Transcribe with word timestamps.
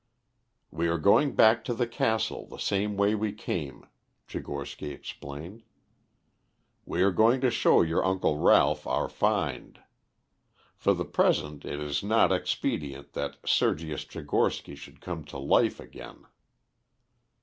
"We 0.71 0.87
are 0.87 0.97
going 0.97 1.35
back 1.35 1.63
to 1.65 1.75
the 1.75 1.85
castle 1.85 2.47
the 2.47 2.57
same 2.57 2.97
way 2.97 3.13
we 3.13 3.31
came," 3.33 3.85
Tchigorsky 4.27 4.89
explained. 4.91 5.61
"We 6.85 7.03
are 7.03 7.11
going 7.11 7.39
to 7.41 7.51
show 7.51 7.83
your 7.83 8.03
uncle 8.03 8.37
Ralph 8.39 8.87
our 8.87 9.07
find. 9.07 9.79
For 10.75 10.95
the 10.95 11.05
present 11.05 11.65
it 11.65 11.79
is 11.79 12.01
not 12.03 12.31
expedient 12.31 13.13
that 13.13 13.37
Sergius 13.47 14.03
Tchigorsky 14.03 14.75
should 14.75 15.01
come 15.01 15.23
to 15.25 15.37
life 15.37 15.79
again." 15.79 16.25